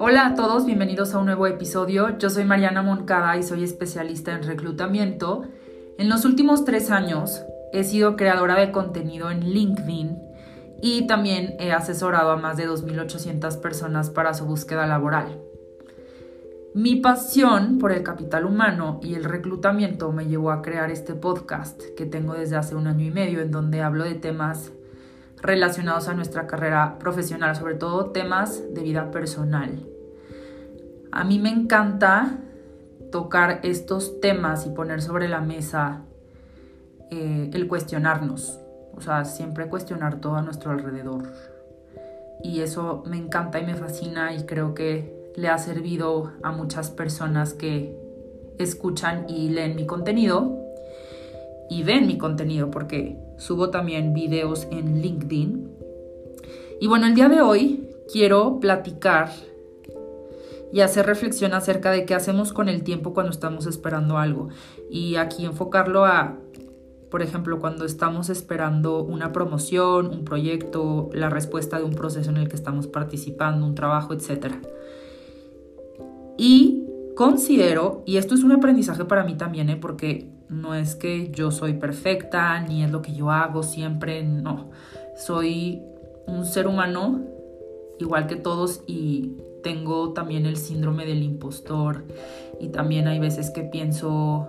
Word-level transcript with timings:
Hola 0.00 0.26
a 0.26 0.34
todos, 0.34 0.64
bienvenidos 0.64 1.14
a 1.14 1.18
un 1.18 1.26
nuevo 1.26 1.46
episodio. 1.46 2.16
Yo 2.18 2.30
soy 2.30 2.44
Mariana 2.44 2.82
Moncada 2.82 3.36
y 3.36 3.42
soy 3.42 3.64
especialista 3.64 4.32
en 4.32 4.44
reclutamiento. 4.44 5.42
En 5.98 6.08
los 6.08 6.24
últimos 6.24 6.64
tres 6.64 6.90
años 6.90 7.42
he 7.72 7.84
sido 7.84 8.16
creadora 8.16 8.58
de 8.60 8.70
contenido 8.70 9.30
en 9.30 9.40
LinkedIn 9.40 10.22
y 10.80 11.06
también 11.06 11.56
he 11.58 11.72
asesorado 11.72 12.30
a 12.30 12.36
más 12.36 12.56
de 12.56 12.68
2.800 12.68 13.60
personas 13.60 14.10
para 14.10 14.34
su 14.34 14.44
búsqueda 14.46 14.86
laboral. 14.86 15.42
Mi 16.74 16.96
pasión 16.96 17.78
por 17.78 17.92
el 17.92 18.02
capital 18.02 18.44
humano 18.44 19.00
y 19.02 19.14
el 19.14 19.24
reclutamiento 19.24 20.12
me 20.12 20.26
llevó 20.26 20.52
a 20.52 20.62
crear 20.62 20.90
este 20.90 21.14
podcast 21.14 21.82
que 21.96 22.06
tengo 22.06 22.34
desde 22.34 22.56
hace 22.56 22.76
un 22.76 22.86
año 22.86 23.04
y 23.04 23.10
medio 23.10 23.40
en 23.40 23.50
donde 23.50 23.82
hablo 23.82 24.04
de 24.04 24.14
temas 24.14 24.72
relacionados 25.42 26.08
a 26.08 26.14
nuestra 26.14 26.46
carrera 26.46 26.98
profesional, 26.98 27.56
sobre 27.56 27.74
todo 27.74 28.10
temas 28.10 28.62
de 28.74 28.82
vida 28.82 29.10
personal. 29.10 29.86
A 31.12 31.24
mí 31.24 31.38
me 31.38 31.50
encanta 31.50 32.38
tocar 33.10 33.60
estos 33.62 34.20
temas 34.20 34.66
y 34.66 34.70
poner 34.70 35.00
sobre 35.00 35.28
la 35.28 35.40
mesa 35.40 36.02
eh, 37.10 37.50
el 37.54 37.66
cuestionarnos, 37.68 38.60
o 38.94 39.00
sea, 39.00 39.24
siempre 39.24 39.68
cuestionar 39.68 40.20
todo 40.20 40.36
a 40.36 40.42
nuestro 40.42 40.70
alrededor. 40.70 41.24
Y 42.42 42.60
eso 42.60 43.02
me 43.06 43.16
encanta 43.16 43.58
y 43.58 43.66
me 43.66 43.74
fascina 43.74 44.34
y 44.34 44.44
creo 44.44 44.74
que 44.74 45.32
le 45.36 45.48
ha 45.48 45.58
servido 45.58 46.32
a 46.42 46.52
muchas 46.52 46.90
personas 46.90 47.54
que 47.54 47.96
escuchan 48.58 49.24
y 49.28 49.50
leen 49.50 49.76
mi 49.76 49.86
contenido 49.86 50.67
y 51.70 51.82
ven 51.82 52.06
mi 52.06 52.18
contenido 52.18 52.70
porque 52.70 53.16
subo 53.36 53.70
también 53.70 54.14
videos 54.14 54.66
en 54.70 55.00
LinkedIn. 55.00 55.68
Y 56.80 56.86
bueno, 56.86 57.06
el 57.06 57.14
día 57.14 57.28
de 57.28 57.40
hoy 57.40 57.88
quiero 58.12 58.60
platicar 58.60 59.30
y 60.72 60.80
hacer 60.80 61.06
reflexión 61.06 61.54
acerca 61.54 61.90
de 61.90 62.04
qué 62.04 62.14
hacemos 62.14 62.52
con 62.52 62.68
el 62.68 62.82
tiempo 62.82 63.14
cuando 63.14 63.32
estamos 63.32 63.66
esperando 63.66 64.18
algo. 64.18 64.48
Y 64.90 65.16
aquí 65.16 65.44
enfocarlo 65.44 66.04
a, 66.04 66.38
por 67.10 67.22
ejemplo, 67.22 67.58
cuando 67.58 67.84
estamos 67.84 68.28
esperando 68.28 69.02
una 69.02 69.32
promoción, 69.32 70.08
un 70.08 70.24
proyecto, 70.24 71.10
la 71.12 71.30
respuesta 71.30 71.78
de 71.78 71.84
un 71.84 71.94
proceso 71.94 72.30
en 72.30 72.36
el 72.36 72.48
que 72.48 72.56
estamos 72.56 72.86
participando, 72.86 73.66
un 73.66 73.74
trabajo, 73.74 74.12
etc. 74.12 74.54
Y 76.36 76.84
considero, 77.16 78.02
y 78.06 78.18
esto 78.18 78.34
es 78.34 78.44
un 78.44 78.52
aprendizaje 78.52 79.04
para 79.04 79.24
mí 79.24 79.36
también, 79.36 79.70
¿eh? 79.70 79.76
porque 79.76 80.37
no 80.48 80.74
es 80.74 80.94
que 80.94 81.30
yo 81.30 81.50
soy 81.50 81.74
perfecta, 81.74 82.60
ni 82.60 82.82
es 82.82 82.90
lo 82.90 83.02
que 83.02 83.12
yo 83.12 83.30
hago 83.30 83.62
siempre, 83.62 84.22
no. 84.22 84.70
Soy 85.16 85.82
un 86.26 86.44
ser 86.44 86.66
humano 86.66 87.20
igual 87.98 88.26
que 88.26 88.36
todos 88.36 88.82
y 88.86 89.36
tengo 89.62 90.12
también 90.12 90.46
el 90.46 90.56
síndrome 90.56 91.04
del 91.04 91.22
impostor 91.22 92.04
y 92.60 92.68
también 92.68 93.08
hay 93.08 93.18
veces 93.18 93.50
que 93.50 93.62
pienso 93.62 94.48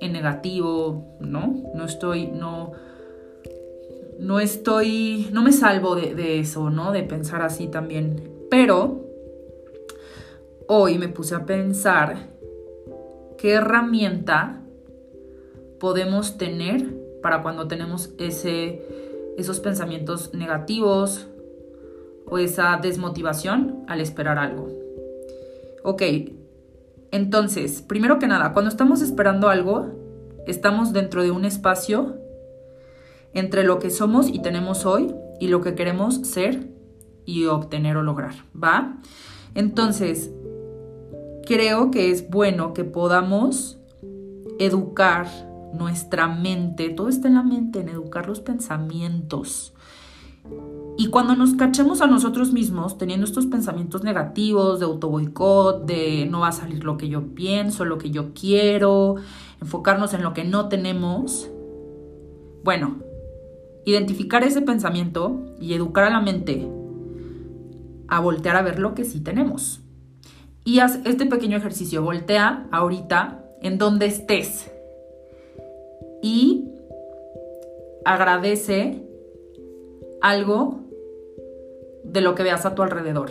en 0.00 0.12
negativo, 0.12 1.16
¿no? 1.20 1.54
No 1.74 1.84
estoy, 1.84 2.28
no, 2.28 2.72
no 4.18 4.40
estoy, 4.40 5.28
no 5.32 5.42
me 5.42 5.52
salvo 5.52 5.94
de, 5.94 6.14
de 6.14 6.40
eso, 6.40 6.70
¿no? 6.70 6.90
De 6.90 7.02
pensar 7.02 7.42
así 7.42 7.68
también. 7.68 8.30
Pero 8.50 9.04
hoy 10.66 10.98
me 10.98 11.08
puse 11.08 11.34
a 11.34 11.46
pensar 11.46 12.30
qué 13.38 13.52
herramienta 13.52 14.63
podemos 15.80 16.38
tener 16.38 16.94
para 17.22 17.42
cuando 17.42 17.68
tenemos 17.68 18.10
ese, 18.18 18.82
esos 19.38 19.60
pensamientos 19.60 20.34
negativos 20.34 21.26
o 22.26 22.38
esa 22.38 22.78
desmotivación 22.80 23.84
al 23.88 24.00
esperar 24.00 24.38
algo. 24.38 24.68
Ok, 25.82 26.02
entonces, 27.10 27.82
primero 27.82 28.18
que 28.18 28.26
nada, 28.26 28.52
cuando 28.52 28.68
estamos 28.68 29.02
esperando 29.02 29.48
algo, 29.48 29.86
estamos 30.46 30.92
dentro 30.92 31.22
de 31.22 31.30
un 31.30 31.44
espacio 31.44 32.16
entre 33.34 33.64
lo 33.64 33.78
que 33.78 33.90
somos 33.90 34.28
y 34.28 34.40
tenemos 34.40 34.86
hoy 34.86 35.14
y 35.40 35.48
lo 35.48 35.60
que 35.60 35.74
queremos 35.74 36.16
ser 36.26 36.68
y 37.24 37.46
obtener 37.46 37.96
o 37.96 38.02
lograr, 38.02 38.34
¿va? 38.52 38.98
Entonces, 39.54 40.30
creo 41.46 41.90
que 41.90 42.10
es 42.10 42.28
bueno 42.28 42.74
que 42.74 42.84
podamos 42.84 43.78
educar 44.58 45.26
nuestra 45.76 46.28
mente, 46.28 46.90
todo 46.90 47.08
está 47.08 47.28
en 47.28 47.34
la 47.34 47.42
mente, 47.42 47.80
en 47.80 47.88
educar 47.88 48.26
los 48.26 48.40
pensamientos. 48.40 49.74
Y 50.96 51.08
cuando 51.08 51.34
nos 51.34 51.54
cachemos 51.54 52.00
a 52.00 52.06
nosotros 52.06 52.52
mismos 52.52 52.98
teniendo 52.98 53.26
estos 53.26 53.46
pensamientos 53.46 54.04
negativos 54.04 54.78
de 54.78 54.86
autoboicot, 54.86 55.86
de 55.86 56.26
no 56.30 56.40
va 56.40 56.48
a 56.48 56.52
salir 56.52 56.84
lo 56.84 56.96
que 56.96 57.08
yo 57.08 57.34
pienso, 57.34 57.84
lo 57.84 57.98
que 57.98 58.10
yo 58.10 58.32
quiero, 58.32 59.16
enfocarnos 59.60 60.14
en 60.14 60.22
lo 60.22 60.34
que 60.34 60.44
no 60.44 60.68
tenemos, 60.68 61.50
bueno, 62.62 62.98
identificar 63.84 64.44
ese 64.44 64.62
pensamiento 64.62 65.42
y 65.60 65.74
educar 65.74 66.04
a 66.04 66.10
la 66.10 66.20
mente 66.20 66.68
a 68.08 68.20
voltear 68.20 68.56
a 68.56 68.62
ver 68.62 68.78
lo 68.78 68.94
que 68.94 69.04
sí 69.04 69.20
tenemos. 69.20 69.80
Y 70.64 70.78
haz 70.78 71.00
este 71.04 71.26
pequeño 71.26 71.56
ejercicio, 71.56 72.02
voltea 72.02 72.68
ahorita 72.70 73.44
en 73.60 73.78
donde 73.78 74.06
estés 74.06 74.70
y 76.24 76.64
agradece 78.06 79.02
algo 80.22 80.80
de 82.02 82.22
lo 82.22 82.34
que 82.34 82.42
veas 82.42 82.64
a 82.64 82.74
tu 82.74 82.80
alrededor. 82.80 83.30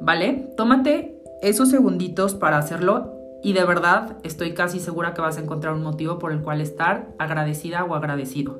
¿Vale? 0.00 0.48
Tómate 0.56 1.20
esos 1.42 1.68
segunditos 1.68 2.32
para 2.32 2.56
hacerlo 2.56 3.12
y 3.42 3.52
de 3.52 3.64
verdad 3.64 4.16
estoy 4.22 4.54
casi 4.54 4.80
segura 4.80 5.12
que 5.12 5.20
vas 5.20 5.36
a 5.36 5.42
encontrar 5.42 5.74
un 5.74 5.82
motivo 5.82 6.18
por 6.18 6.32
el 6.32 6.40
cual 6.40 6.62
estar 6.62 7.08
agradecida 7.18 7.84
o 7.84 7.94
agradecido. 7.94 8.58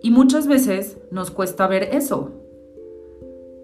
Y 0.00 0.12
muchas 0.12 0.46
veces 0.46 0.96
nos 1.10 1.32
cuesta 1.32 1.66
ver 1.66 1.88
eso, 1.90 2.30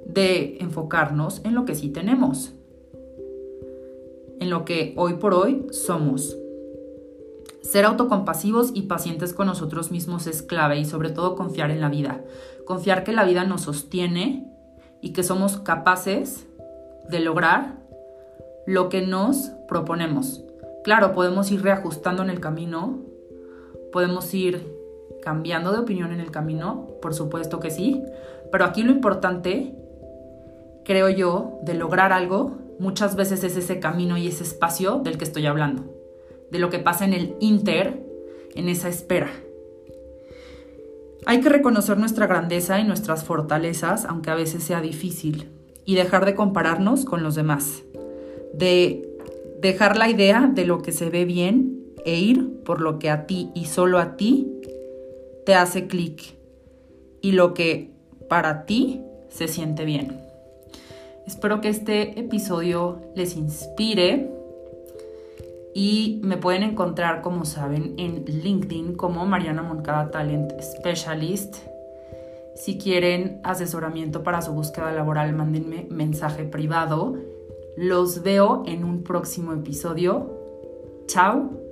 de 0.04 0.59
enfocarnos 0.59 1.44
en 1.44 1.54
lo 1.54 1.65
que 1.65 1.76
sí 1.76 1.91
tenemos, 1.91 2.54
en 4.41 4.50
lo 4.50 4.65
que 4.65 4.94
hoy 4.97 5.15
por 5.15 5.32
hoy 5.32 5.65
somos. 5.70 6.36
Ser 7.69 7.84
autocompasivos 7.84 8.71
y 8.73 8.84
pacientes 8.84 9.34
con 9.34 9.47
nosotros 9.47 9.91
mismos 9.91 10.27
es 10.27 10.41
clave 10.41 10.79
y 10.79 10.87
sobre 10.87 11.11
todo 11.11 11.37
confiar 11.37 11.71
en 11.71 11.83
la 11.83 11.91
vida. 11.91 12.25
Confiar 12.65 13.05
que 13.05 13.12
la 13.12 13.27
vida 13.27 13.45
nos 13.45 13.61
sostiene 13.61 14.51
y 15.03 15.12
que 15.12 15.23
somos 15.23 15.59
capaces 15.59 16.47
de 17.11 17.21
lograr 17.21 17.75
lo 18.67 18.89
que 18.89 19.03
nos 19.03 19.51
proponemos. 19.69 20.43
Claro, 20.83 21.12
podemos 21.12 21.51
ir 21.51 21.62
reajustando 21.62 22.23
en 22.23 22.31
el 22.31 22.41
camino, 22.41 23.01
podemos 23.93 24.33
ir 24.33 24.75
cambiando 25.21 25.71
de 25.71 25.81
opinión 25.81 26.11
en 26.11 26.21
el 26.21 26.31
camino, 26.31 26.87
por 27.03 27.12
supuesto 27.12 27.61
que 27.61 27.71
sí, 27.71 28.03
pero 28.51 28.65
aquí 28.65 28.83
lo 28.83 28.93
importante, 28.93 29.77
creo 30.87 31.11
yo, 31.11 31.59
de 31.65 31.75
lograr 31.75 32.15
algo, 32.15 32.57
muchas 32.78 33.15
veces 33.15 33.45
es 33.45 33.59
ese 33.59 33.78
camino 33.78 34.17
y 34.17 34.27
ese 34.27 34.45
espacio 34.45 35.01
del 35.01 35.19
que 35.19 35.25
estoy 35.25 35.45
hablando 35.45 35.97
de 36.50 36.59
lo 36.59 36.70
que 36.70 36.78
pasa 36.78 37.04
en 37.04 37.12
el 37.12 37.36
inter, 37.41 38.03
en 38.54 38.69
esa 38.69 38.88
espera. 38.88 39.31
Hay 41.26 41.41
que 41.41 41.48
reconocer 41.48 41.98
nuestra 41.98 42.26
grandeza 42.26 42.81
y 42.81 42.84
nuestras 42.84 43.25
fortalezas, 43.25 44.04
aunque 44.04 44.31
a 44.31 44.34
veces 44.34 44.62
sea 44.62 44.81
difícil, 44.81 45.48
y 45.84 45.94
dejar 45.94 46.25
de 46.25 46.34
compararnos 46.34 47.04
con 47.04 47.22
los 47.22 47.34
demás, 47.34 47.82
de 48.54 49.09
dejar 49.60 49.97
la 49.97 50.09
idea 50.09 50.50
de 50.53 50.64
lo 50.64 50.81
que 50.82 50.92
se 50.92 51.10
ve 51.10 51.25
bien 51.25 51.78
e 52.04 52.19
ir 52.19 52.62
por 52.65 52.80
lo 52.80 52.98
que 52.98 53.10
a 53.10 53.26
ti 53.26 53.50
y 53.54 53.66
solo 53.66 53.98
a 53.98 54.16
ti 54.16 54.47
te 55.44 55.54
hace 55.54 55.86
clic 55.86 56.36
y 57.21 57.33
lo 57.33 57.54
que 57.54 57.91
para 58.28 58.65
ti 58.66 59.03
se 59.28 59.48
siente 59.48 59.84
bien. 59.84 60.21
Espero 61.27 61.60
que 61.60 61.68
este 61.68 62.18
episodio 62.18 63.01
les 63.15 63.36
inspire 63.36 64.30
y 65.80 66.19
me 66.25 66.36
pueden 66.36 66.65
encontrar, 66.65 67.22
como 67.22 67.45
saben, 67.45 67.95
en 67.98 68.25
LinkedIn 68.25 68.97
como 68.97 69.25
Mariana 69.27 69.63
Moncada 69.63 70.10
Talent 70.10 70.60
Specialist. 70.60 71.59
Si 72.57 72.78
quieren 72.78 73.41
asesoramiento 73.45 74.25
para 74.25 74.42
su 74.42 74.53
búsqueda 74.53 74.91
laboral, 74.91 75.33
mándenme 75.34 75.86
mensaje 75.89 76.42
privado. 76.42 77.15
Los 77.77 78.25
veo 78.25 78.65
en 78.66 78.83
un 78.83 79.04
próximo 79.04 79.53
episodio. 79.53 80.36
Chao 81.07 81.67